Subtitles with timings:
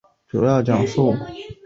[0.03, 0.05] 内八景
[0.79, 1.59] 位于山庄内。